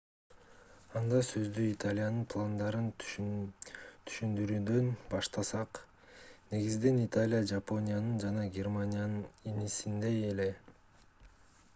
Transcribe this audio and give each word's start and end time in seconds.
анда 0.99 1.17
сөздү 1.25 1.65
италиянын 1.71 2.23
пландарын 2.33 2.87
түшүндүрүүдөн 3.03 4.89
баштасак 5.11 5.81
негизинен 6.55 7.03
италия 7.03 7.43
жапониянын 7.53 8.19
жана 8.27 8.49
германиянын 8.59 9.23
инисиндей 9.55 10.19
эле 10.33 10.51